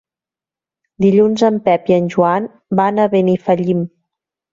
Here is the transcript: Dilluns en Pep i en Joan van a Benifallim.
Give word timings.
Dilluns 1.03 1.43
en 1.49 1.59
Pep 1.67 1.91
i 1.91 1.95
en 1.97 2.07
Joan 2.15 2.47
van 2.79 3.03
a 3.05 3.05
Benifallim. 3.13 3.85